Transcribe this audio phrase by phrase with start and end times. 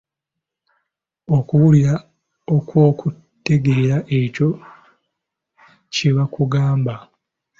[1.37, 1.93] Okuwulira
[2.55, 4.49] okw’okutegeera ekyo
[5.93, 6.95] kya bakugamba.